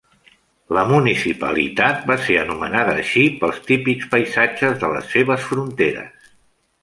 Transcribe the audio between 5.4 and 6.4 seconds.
fronteres.